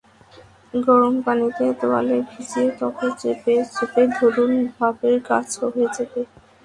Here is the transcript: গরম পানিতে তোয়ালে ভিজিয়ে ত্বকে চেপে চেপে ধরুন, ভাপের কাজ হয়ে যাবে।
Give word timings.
গরম 0.73 1.15
পানিতে 1.25 1.65
তোয়ালে 1.79 2.17
ভিজিয়ে 2.29 2.67
ত্বকে 2.77 3.07
চেপে 3.21 3.53
চেপে 3.75 4.03
ধরুন, 4.15 4.51
ভাপের 4.75 5.15
কাজ 5.29 5.47
হয়ে 5.63 5.87
যাবে। 5.95 6.21